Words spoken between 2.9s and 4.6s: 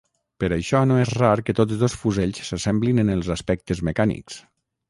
en els aspectes mecànics.